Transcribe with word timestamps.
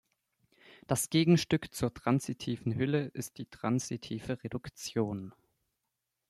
Das 0.87 1.11
Gegenstück 1.11 1.75
zur 1.75 1.93
transitiven 1.93 2.73
Hülle 2.73 3.09
ist 3.09 3.37
die 3.37 3.45
transitive 3.45 4.43
Reduktion. 4.43 5.31